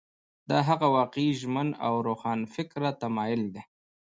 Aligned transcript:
دا 0.49 0.57
هغه 0.69 0.87
واقعي 0.97 1.29
ژمن 1.41 1.69
او 1.85 1.93
روښانفکره 2.07 2.89
تمایل 3.01 3.43
دی. 3.53 3.63